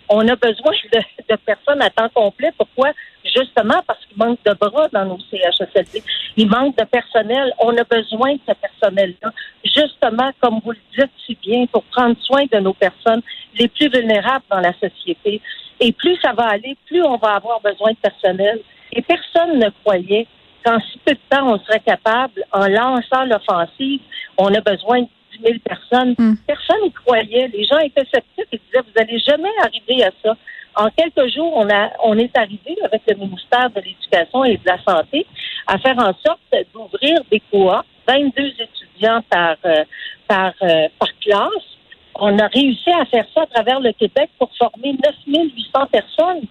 On 0.09 0.27
a 0.27 0.35
besoin 0.35 0.73
de, 0.91 1.35
personnes 1.37 1.81
à 1.81 1.89
temps 1.89 2.09
complet. 2.13 2.51
Pourquoi? 2.57 2.91
Justement 3.23 3.81
parce 3.87 3.99
qu'il 4.05 4.17
manque 4.17 4.39
de 4.45 4.53
bras 4.53 4.87
dans 4.91 5.05
nos 5.05 5.19
CHSLD. 5.31 6.03
Il 6.37 6.49
manque 6.49 6.77
de 6.77 6.83
personnel. 6.83 7.53
On 7.59 7.75
a 7.77 7.83
besoin 7.83 8.33
de 8.33 8.39
ce 8.47 8.53
personnel-là. 8.53 9.31
Justement, 9.63 10.31
comme 10.41 10.59
vous 10.63 10.71
le 10.71 10.77
dites 10.97 11.11
si 11.25 11.37
bien, 11.41 11.65
pour 11.67 11.83
prendre 11.85 12.15
soin 12.21 12.43
de 12.51 12.59
nos 12.59 12.73
personnes 12.73 13.21
les 13.57 13.67
plus 13.67 13.89
vulnérables 13.89 14.45
dans 14.49 14.59
la 14.59 14.73
société. 14.73 15.41
Et 15.79 15.91
plus 15.91 16.17
ça 16.21 16.33
va 16.33 16.45
aller, 16.49 16.77
plus 16.85 17.03
on 17.03 17.17
va 17.17 17.35
avoir 17.35 17.61
besoin 17.61 17.91
de 17.91 17.97
personnel. 17.97 18.59
Et 18.91 19.01
personne 19.01 19.59
ne 19.59 19.69
croyait 19.83 20.27
qu'en 20.63 20.79
si 20.79 20.97
peu 20.99 21.13
de 21.13 21.19
temps, 21.29 21.53
on 21.53 21.59
serait 21.59 21.79
capable, 21.79 22.43
en 22.51 22.67
lançant 22.67 23.25
l'offensive, 23.25 24.01
on 24.37 24.53
a 24.53 24.61
besoin 24.61 25.05
10 25.37 25.43
000 25.43 25.59
personnes. 25.63 26.15
Mm. 26.17 26.35
Personne 26.47 26.81
n'y 26.83 26.91
croyait. 26.91 27.47
Les 27.47 27.65
gens 27.65 27.79
étaient 27.79 28.05
sceptiques 28.05 28.47
et 28.51 28.61
disaient, 28.65 28.81
vous 28.81 28.93
n'allez 28.95 29.19
jamais 29.19 29.49
arriver 29.61 30.03
à 30.03 30.11
ça. 30.23 30.35
En 30.75 30.89
quelques 30.89 31.31
jours, 31.33 31.53
on, 31.55 31.69
a, 31.69 31.91
on 32.03 32.17
est 32.17 32.35
arrivé 32.37 32.75
avec 32.83 33.03
le 33.07 33.15
ministère 33.15 33.69
de 33.69 33.81
l'Éducation 33.81 34.43
et 34.43 34.57
de 34.57 34.65
la 34.65 34.81
Santé 34.83 35.25
à 35.67 35.77
faire 35.77 35.97
en 35.99 36.13
sorte 36.25 36.41
d'ouvrir 36.73 37.19
des 37.31 37.41
cohortes, 37.51 37.85
22 38.07 38.53
étudiants 38.59 39.21
par, 39.29 39.55
euh, 39.65 39.83
par, 40.27 40.53
euh, 40.63 40.87
par 40.99 41.09
classe. 41.21 41.77
On 42.15 42.37
a 42.39 42.47
réussi 42.47 42.91
à 42.91 43.05
faire 43.05 43.25
ça 43.33 43.41
à 43.43 43.45
travers 43.47 43.79
le 43.79 43.91
Québec 43.93 44.29
pour 44.39 44.49
former 44.57 44.93
9800 44.93 45.87
personnes. 45.91 46.41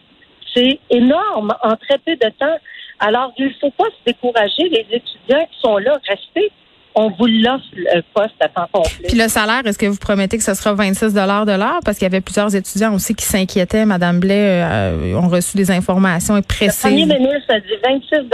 C'est 0.54 0.78
énorme 0.90 1.52
en 1.62 1.76
très 1.76 1.98
peu 1.98 2.14
de 2.14 2.28
temps. 2.38 2.58
Alors, 3.00 3.32
il 3.36 3.46
ne 3.46 3.52
faut 3.60 3.70
pas 3.70 3.86
se 3.86 4.04
décourager. 4.12 4.68
Les 4.68 4.86
étudiants 4.90 5.46
qui 5.50 5.60
sont 5.60 5.78
là, 5.78 5.98
restez. 6.08 6.52
On 6.94 7.10
vous 7.10 7.26
l'offre 7.26 7.64
le 7.74 8.02
poste 8.14 8.34
à 8.40 8.48
temps 8.48 8.68
complet. 8.70 9.08
Puis 9.08 9.16
le 9.16 9.28
salaire, 9.28 9.62
est-ce 9.64 9.78
que 9.78 9.86
vous 9.86 9.98
promettez 9.98 10.36
que 10.36 10.44
ce 10.44 10.54
sera 10.54 10.74
26 10.74 11.14
de 11.14 11.56
l'heure? 11.56 11.80
Parce 11.84 11.98
qu'il 11.98 12.04
y 12.04 12.10
avait 12.10 12.20
plusieurs 12.20 12.54
étudiants 12.54 12.94
aussi 12.94 13.14
qui 13.14 13.24
s'inquiétaient. 13.24 13.86
Madame 13.86 14.20
Blais 14.20 14.62
euh, 14.62 15.14
ont 15.14 15.28
reçu 15.28 15.56
des 15.56 15.70
informations 15.70 16.36
et 16.36 16.42
précises. 16.42 16.84
Le 16.84 17.06
premier 17.06 17.18
ministre 17.18 17.54
a 17.54 17.60
dit 17.60 17.76
26 17.82 18.28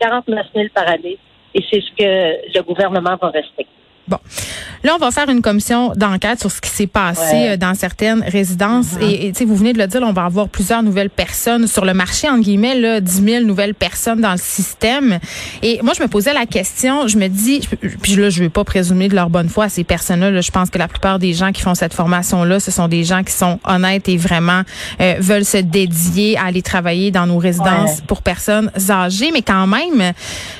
49 0.00 0.46
000 0.54 0.66
par 0.74 0.88
année. 0.88 1.18
Et 1.54 1.62
c'est 1.70 1.80
ce 1.80 1.90
que 1.96 2.56
le 2.58 2.62
gouvernement 2.62 3.16
va 3.20 3.28
respecter. 3.30 3.68
Bon. 4.06 4.18
Là, 4.82 4.92
on 4.96 4.98
va 4.98 5.10
faire 5.10 5.28
une 5.30 5.40
commission 5.40 5.92
d'enquête 5.96 6.38
sur 6.40 6.50
ce 6.50 6.60
qui 6.60 6.68
s'est 6.68 6.86
passé 6.86 7.22
Ouais. 7.32 7.48
euh, 7.52 7.56
dans 7.56 7.74
certaines 7.74 8.22
résidences. 8.22 8.92
Mhm. 8.92 9.02
Et, 9.02 9.26
et, 9.26 9.32
tu 9.32 9.38
sais, 9.38 9.44
vous 9.46 9.56
venez 9.56 9.72
de 9.72 9.78
le 9.78 9.86
dire, 9.86 10.00
là, 10.00 10.06
on 10.08 10.12
va 10.12 10.24
avoir 10.26 10.48
plusieurs 10.48 10.82
nouvelles 10.82 11.08
personnes 11.08 11.66
sur 11.66 11.86
le 11.86 11.94
marché, 11.94 12.28
entre 12.28 12.42
guillemets, 12.42 12.78
là, 12.78 13.00
10 13.00 13.22
000 13.24 13.44
nouvelles 13.44 13.74
personnes 13.74 14.20
dans 14.20 14.32
le 14.32 14.38
système. 14.38 15.18
Et 15.62 15.80
moi, 15.82 15.94
je 15.96 16.02
me 16.02 16.08
posais 16.08 16.34
la 16.34 16.44
question, 16.44 17.08
je 17.08 17.16
me 17.16 17.28
dis, 17.28 17.66
puis 18.02 18.16
là, 18.16 18.28
je 18.28 18.42
veux 18.42 18.50
pas 18.50 18.64
présumer 18.64 19.08
de 19.08 19.14
leur 19.14 19.30
bonne 19.30 19.48
foi 19.48 19.64
à 19.64 19.68
ces 19.70 19.84
personnes-là. 19.84 20.30
là. 20.30 20.40
je 20.42 20.50
pense 20.50 20.68
que 20.68 20.76
la 20.78 20.88
plupart 20.88 21.18
des 21.18 21.32
gens 21.32 21.50
qui 21.52 21.62
font 21.62 21.74
cette 21.74 21.94
formation-là, 21.94 22.60
ce 22.60 22.70
sont 22.70 22.88
des 22.88 23.04
gens 23.04 23.22
qui 23.22 23.32
sont 23.32 23.58
honnêtes 23.64 24.08
et 24.10 24.18
vraiment 24.18 24.62
euh, 25.00 25.14
veulent 25.18 25.44
se 25.46 25.56
dédier 25.56 26.36
à 26.36 26.44
aller 26.44 26.60
travailler 26.62 27.10
dans 27.10 27.26
nos 27.26 27.38
résidences 27.38 27.64
Ouais. 27.98 28.04
pour 28.06 28.20
personnes 28.20 28.70
âgées. 28.90 29.30
Mais 29.32 29.40
quand 29.42 29.66
même, 29.66 30.12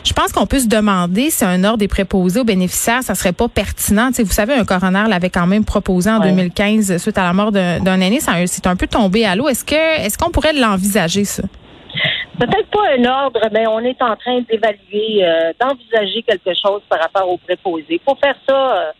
je 0.02 0.12
pense 0.14 0.32
qu'on 0.32 0.46
peut 0.46 0.60
se 0.60 0.66
demander 0.66 1.28
si 1.30 1.44
un 1.44 1.62
ordre 1.64 1.82
est 1.84 1.88
préposé 1.88 2.40
aux 2.40 2.44
bénéficiaires, 2.44 3.02
ça 3.02 3.14
serait 3.14 3.33
pas 3.34 3.48
pertinent. 3.48 4.08
Vous 4.18 4.26
savez, 4.32 4.54
un 4.54 4.64
coroner 4.64 5.04
l'avait 5.08 5.30
quand 5.30 5.46
même 5.46 5.64
proposé 5.64 6.10
en 6.10 6.20
Ouais. 6.20 6.30
2015 6.30 6.96
suite 6.98 7.18
à 7.18 7.22
la 7.24 7.32
mort 7.32 7.52
d'un 7.52 7.80
d'un 7.80 8.00
aîné. 8.00 8.20
C'est 8.20 8.66
un 8.66 8.76
peu 8.76 8.86
tombé 8.86 9.24
à 9.26 9.36
l'eau. 9.36 9.48
Est-ce 9.48 9.64
que 9.64 9.74
est-ce 10.04 10.16
qu'on 10.16 10.30
pourrait 10.30 10.52
l'envisager, 10.54 11.24
ça? 11.24 11.42
Peut-être 12.38 12.68
pas 12.70 12.80
un 12.98 13.04
ordre, 13.04 13.40
mais 13.52 13.66
on 13.68 13.78
est 13.80 14.00
en 14.02 14.16
train 14.16 14.40
d'évaluer, 14.50 15.24
euh, 15.24 15.52
d'envisager 15.60 16.22
quelque 16.22 16.50
chose 16.60 16.82
par 16.88 16.98
rapport 17.00 17.28
aux 17.28 17.36
préposés. 17.38 17.84
Il 17.90 18.00
faut 18.04 18.16
faire 18.16 18.34
ça 18.48 18.76
euh, 18.76 18.90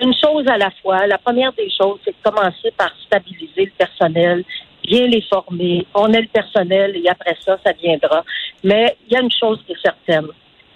une 0.00 0.14
chose 0.14 0.46
à 0.48 0.56
la 0.56 0.70
fois. 0.80 1.06
La 1.06 1.18
première 1.18 1.52
des 1.52 1.68
choses, 1.70 1.98
c'est 2.04 2.12
de 2.12 2.22
commencer 2.22 2.70
par 2.78 2.90
stabiliser 3.06 3.66
le 3.66 3.72
personnel, 3.76 4.42
bien 4.82 5.06
les 5.06 5.20
former. 5.28 5.86
On 5.94 6.12
a 6.14 6.20
le 6.20 6.28
personnel 6.28 6.96
et 6.96 7.08
après 7.10 7.36
ça, 7.44 7.58
ça 7.64 7.72
viendra. 7.72 8.24
Mais 8.64 8.96
il 9.06 9.12
y 9.12 9.16
a 9.16 9.20
une 9.20 9.30
chose 9.38 9.58
qui 9.66 9.72
est 9.72 9.82
certaine. 9.82 10.28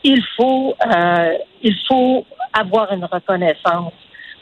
Il 0.05 0.23
faut, 0.37 0.75
euh, 0.95 1.33
il 1.63 1.77
faut 1.89 2.27
avoir 2.53 2.93
une 2.93 3.05
reconnaissance 3.05 3.93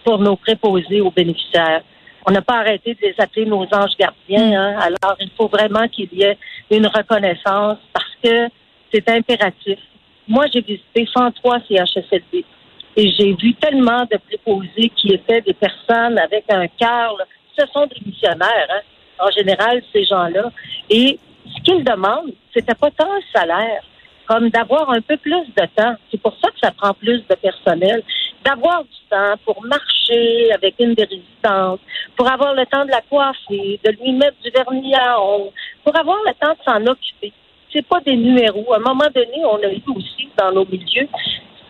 pour 0.04 0.18
nos 0.18 0.36
préposés 0.36 1.00
aux 1.00 1.10
bénéficiaires. 1.10 1.82
On 2.26 2.32
n'a 2.32 2.42
pas 2.42 2.58
arrêté 2.58 2.94
de 2.94 3.00
les 3.00 3.14
appeler 3.18 3.46
nos 3.46 3.62
anges 3.72 3.96
gardiens. 3.98 4.52
Hein? 4.52 4.78
Alors, 4.78 5.16
il 5.20 5.30
faut 5.36 5.48
vraiment 5.48 5.88
qu'il 5.88 6.12
y 6.12 6.22
ait 6.22 6.38
une 6.70 6.86
reconnaissance 6.86 7.78
parce 7.92 8.14
que 8.22 8.48
c'est 8.92 9.08
impératif. 9.08 9.78
Moi, 10.28 10.46
j'ai 10.52 10.60
visité 10.60 11.08
103 11.12 11.60
CHSLD 11.68 12.44
et 12.96 13.10
j'ai 13.12 13.32
vu 13.34 13.54
tellement 13.54 14.02
de 14.02 14.18
préposés 14.26 14.90
qui 14.96 15.12
étaient 15.12 15.40
des 15.40 15.54
personnes 15.54 16.18
avec 16.18 16.44
un 16.50 16.66
cœur. 16.68 17.16
Ce 17.58 17.66
sont 17.72 17.86
des 17.86 18.00
missionnaires, 18.04 18.68
hein, 18.70 18.80
en 19.18 19.30
général, 19.30 19.82
ces 19.92 20.04
gens-là. 20.04 20.50
Et 20.88 21.18
ce 21.46 21.62
qu'ils 21.62 21.84
demandent, 21.84 22.32
c'était 22.54 22.74
pas 22.74 22.90
tant 22.90 23.12
le 23.14 23.22
salaire, 23.34 23.82
comme 24.30 24.48
d'avoir 24.50 24.88
un 24.90 25.00
peu 25.00 25.16
plus 25.16 25.44
de 25.56 25.66
temps. 25.74 25.96
C'est 26.08 26.22
pour 26.22 26.36
ça 26.40 26.50
que 26.50 26.58
ça 26.62 26.70
prend 26.70 26.94
plus 26.94 27.18
de 27.28 27.34
personnel. 27.34 28.00
D'avoir 28.44 28.84
du 28.84 29.00
temps 29.10 29.34
pour 29.44 29.60
marcher 29.64 30.52
avec 30.52 30.76
une 30.78 30.94
des 30.94 31.02
résistantes, 31.02 31.80
pour 32.16 32.30
avoir 32.30 32.54
le 32.54 32.64
temps 32.66 32.84
de 32.84 32.90
la 32.90 33.00
coiffer, 33.02 33.80
de 33.84 33.90
lui 34.00 34.12
mettre 34.12 34.36
du 34.42 34.50
vernis 34.50 34.94
à 34.94 35.20
ongles, 35.20 35.50
pour 35.84 35.98
avoir 35.98 36.18
le 36.24 36.32
temps 36.34 36.52
de 36.52 36.62
s'en 36.64 36.86
occuper. 36.86 37.32
C'est 37.72 37.84
pas 37.86 38.00
des 38.06 38.16
numéros. 38.16 38.72
À 38.72 38.76
un 38.76 38.80
moment 38.80 39.10
donné, 39.12 39.44
on 39.44 39.56
a 39.56 39.72
eu 39.72 39.82
aussi 39.96 40.28
dans 40.38 40.52
nos 40.52 40.64
milieux 40.64 41.08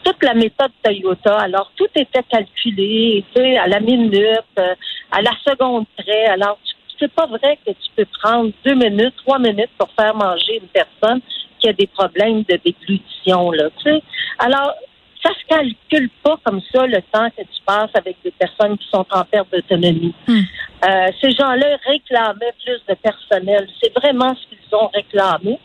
toute 0.05 0.23
la 0.23 0.35
méthode 0.35 0.71
Toyota. 0.83 1.39
Alors, 1.39 1.73
tout 1.77 1.89
était 1.95 2.23
calculé, 2.23 3.25
tu 3.35 3.57
à 3.57 3.67
la 3.69 3.81
minute, 3.81 4.45
euh, 4.59 4.75
à 5.11 5.23
la 5.23 5.33
seconde 5.47 5.87
près. 5.97 6.27
Alors, 6.27 6.59
c'est 6.99 7.13
pas 7.13 7.27
vrai 7.27 7.59
que 7.67 7.71
tu 7.71 7.91
peux 7.97 8.07
prendre 8.23 8.51
deux 8.65 8.75
minutes, 8.75 9.15
trois 9.25 9.39
minutes 9.39 9.71
pour 9.79 9.89
faire 9.99 10.15
manger 10.15 10.61
une 10.63 10.69
personne 10.69 11.21
qui 11.61 11.69
a 11.69 11.73
des 11.73 11.87
problèmes 11.87 12.43
de 12.43 12.59
déglutition, 12.65 13.51
là, 13.53 13.69
tu 13.79 13.91
sais. 13.91 14.03
Alors, 14.39 14.75
ça 15.23 15.31
se 15.35 15.47
calcule 15.47 16.09
pas 16.23 16.39
comme 16.45 16.61
ça 16.73 16.87
le 16.87 17.01
temps 17.13 17.29
que 17.31 17.43
tu 17.43 17.63
passes 17.67 17.91
avec 17.95 18.17
des 18.25 18.31
personnes 18.31 18.79
qui 18.79 18.89
sont 18.89 19.07
en 19.11 19.25
perte 19.25 19.49
d'autonomie. 19.53 20.15
Hmm. 20.27 20.41
Euh, 20.85 21.09
ces 21.21 21.33
gens-là 21.33 21.77
réclamaient 21.87 22.55
plus 22.65 22.81
de 22.89 22.95
personnel. 22.95 23.69
C'est 23.83 23.93
vraiment 23.95 24.35
ce 24.35 24.49
qu'ils 24.49 24.75
ont 24.75 24.89
réclamé. 24.89 25.59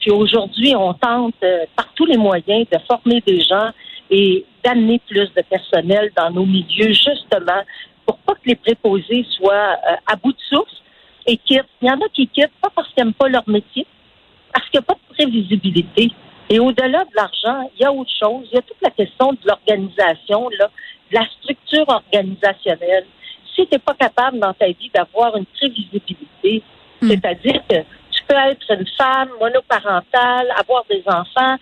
Puis 0.00 0.10
aujourd'hui, 0.10 0.74
on 0.76 0.94
tente 0.94 1.34
euh, 1.42 1.64
par 1.76 1.92
tous 1.94 2.06
les 2.06 2.16
moyens 2.16 2.66
de 2.70 2.78
former 2.88 3.20
des 3.26 3.40
gens 3.40 3.70
et 4.10 4.44
d'amener 4.64 5.00
plus 5.08 5.32
de 5.34 5.42
personnel 5.42 6.12
dans 6.16 6.30
nos 6.30 6.44
milieux, 6.44 6.92
justement, 6.92 7.62
pour 8.06 8.18
pas 8.18 8.34
que 8.34 8.46
les 8.46 8.56
préposés 8.56 9.26
soient 9.36 9.76
euh, 9.88 9.96
à 10.06 10.16
bout 10.16 10.32
de 10.32 10.40
souffle 10.48 10.74
et 11.26 11.36
quittent. 11.36 11.64
Il 11.80 11.88
y 11.88 11.90
en 11.90 12.00
a 12.00 12.08
qui 12.12 12.28
quittent 12.28 12.50
pas 12.60 12.70
parce 12.74 12.88
qu'ils 12.92 13.04
n'aiment 13.04 13.14
pas 13.14 13.28
leur 13.28 13.48
métier, 13.48 13.86
parce 14.52 14.68
qu'il 14.68 14.80
n'y 14.80 14.84
a 14.84 14.86
pas 14.86 14.94
de 14.94 15.14
prévisibilité. 15.14 16.10
Et 16.50 16.58
au-delà 16.58 17.04
de 17.04 17.14
l'argent, 17.14 17.70
il 17.74 17.82
y 17.82 17.84
a 17.84 17.92
autre 17.92 18.10
chose. 18.18 18.46
Il 18.52 18.56
y 18.56 18.58
a 18.58 18.62
toute 18.62 18.82
la 18.82 18.90
question 18.90 19.32
de 19.32 19.38
l'organisation, 19.44 20.48
là, 20.58 20.70
de 21.10 21.14
la 21.14 21.26
structure 21.40 21.88
organisationnelle. 21.88 23.06
Si 23.54 23.66
tu 23.66 23.72
n'es 23.72 23.78
pas 23.78 23.94
capable 23.94 24.38
dans 24.38 24.52
ta 24.52 24.66
vie 24.66 24.90
d'avoir 24.94 25.36
une 25.36 25.46
prévisibilité, 25.46 26.62
Hmm. 27.02 27.08
c'est-à-dire 27.08 27.60
que 27.68 27.78
tu 28.12 28.22
peux 28.28 28.36
être 28.36 28.70
une 28.70 28.86
femme 28.96 29.30
monoparentale, 29.40 30.46
avoir 30.56 30.84
des 30.88 31.02
enfants, 31.06 31.56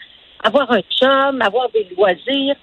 avoir 0.44 0.70
un 0.70 0.82
chum, 0.82 1.40
avoir 1.40 1.70
des 1.70 1.88
loisirs. 1.96 2.56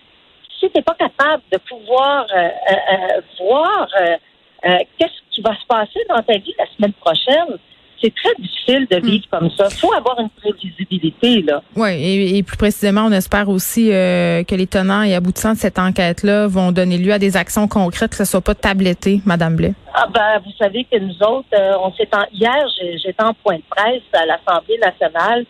Si 0.60 0.69
tu 0.69 0.72
n'es 0.75 0.84
pas 0.84 0.93
capable 0.93 1.41
de 1.51 1.57
pouvoir 1.57 2.27
euh, 2.36 2.38
euh, 2.38 2.75
euh, 2.93 3.22
voir 3.39 3.88
euh, 4.00 4.17
euh, 4.65 4.77
qu'est-ce 4.98 5.36
qui 5.36 5.41
va 5.41 5.55
se 5.55 5.65
passer 5.67 6.00
dans 6.07 6.22
ta 6.22 6.38
vie 6.38 6.53
la 6.60 6.67
semaine 6.75 6.93
prochaine, 6.93 7.57
c'est 8.01 8.13
très 8.13 8.34
difficile 8.39 8.88
de 8.89 8.98
vivre 8.98 9.25
comme 9.32 9.50
ça. 9.51 9.68
Il 9.72 9.77
faut 9.77 9.94
avoir 9.94 10.20
une 10.20 10.30
prévisibilité, 10.30 11.42
là. 11.42 11.62
Oui, 11.75 11.89
et, 11.89 12.38
et 12.38 12.44
plus 12.44 12.58
précisément, 12.58 13.06
on 13.06 13.12
espère 13.12 13.50
aussi 13.50 13.92
euh, 13.92 14.44
que 14.44 14.56
les 14.56 14.68
tenants 14.68 15.04
et 15.04 15.16
aboutissants 15.16 15.54
de 15.54 15.58
cette 15.58 15.80
enquête-là 15.80 16.48
vont 16.48 16.72
donner 16.72 16.98
lieu 16.98 17.12
à 17.12 17.20
des 17.20 17.38
actions 17.38 17.68
concrètes, 17.68 18.12
que 18.12 18.18
ce 18.18 18.25
soit 18.25 18.42
pas 18.42 18.56
tabletté, 18.56 19.22
Madame 19.25 19.56
Blais. 19.56 19.74
Ah 19.94 20.08
ben, 20.13 20.42
vous 20.46 20.51
savez 20.60 20.86
que 20.92 20.98
nous 20.98 21.18
autres, 21.24 21.48
euh, 21.54 21.74
on 21.84 21.92
s'est 21.94 22.10
en, 22.13 22.25
hier, 22.32 22.68
j'étais 23.04 23.24
en 23.24 23.34
point 23.34 23.58
de 23.58 23.63
presse 23.70 24.04
à 24.13 24.25
l'Assemblée 24.25 24.77
nationale 24.77 25.46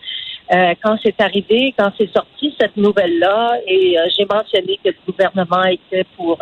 euh, 0.53 0.73
quand 0.81 0.97
c'est 1.03 1.19
arrivé, 1.19 1.73
quand 1.77 1.91
c'est 1.97 2.11
sorti 2.13 2.55
cette 2.59 2.77
nouvelle-là, 2.77 3.57
et 3.67 3.97
j'ai 4.17 4.25
mentionné 4.25 4.79
que 4.83 4.89
le 4.89 5.11
gouvernement 5.11 5.63
était 5.65 6.05
pour 6.15 6.39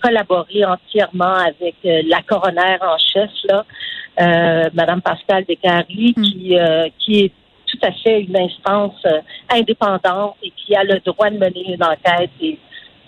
collaborer 0.00 0.64
entièrement 0.64 1.34
avec 1.34 1.74
la 1.82 2.22
coroner 2.22 2.78
en 2.80 2.96
chef, 2.98 3.30
là, 3.44 3.64
euh, 4.20 4.70
Madame 4.74 5.00
Pascal 5.02 5.44
Descaries, 5.48 6.14
Mm. 6.16 6.22
qui 6.22 6.58
euh, 6.58 6.88
qui 6.98 7.20
est 7.24 7.32
tout 7.66 7.78
à 7.82 7.92
fait 7.92 8.20
une 8.22 8.36
instance 8.36 8.94
euh, 9.06 9.20
indépendante 9.50 10.36
et 10.42 10.52
qui 10.56 10.74
a 10.74 10.84
le 10.84 11.00
droit 11.04 11.30
de 11.30 11.38
mener 11.38 11.74
une 11.74 11.82
enquête 11.82 12.30
et 12.40 12.58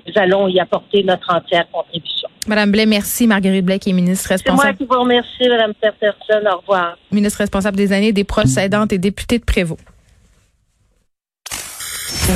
nous 0.06 0.12
allons 0.16 0.48
y 0.48 0.60
apporter 0.60 1.02
notre 1.02 1.34
entière 1.34 1.66
contribution. 1.72 2.28
Madame 2.46 2.70
Blais, 2.70 2.84
merci. 2.86 3.26
Marguerite 3.26 3.64
Blais, 3.64 3.78
qui 3.78 3.90
est 3.90 3.92
ministre 3.94 4.28
C'est 4.28 4.46
moi 4.46 4.56
responsable, 4.64 4.78
qui 4.78 4.84
vous 4.84 5.00
remercie, 5.00 5.48
Mme 5.48 5.72
Peterson. 5.74 6.46
Au 6.52 6.58
revoir. 6.58 6.98
ministre 7.10 7.38
responsable 7.38 7.76
des 7.76 7.92
années, 7.92 8.12
des 8.12 8.24
proches 8.24 8.56
aidantes 8.58 8.92
et 8.92 8.98
députée 8.98 9.38
de 9.38 9.44
Prévost. 9.44 9.80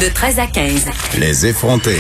De 0.00 0.14
13 0.14 0.38
à 0.38 0.46
15. 0.46 0.90
Les 1.18 1.46
effronter. 1.46 1.96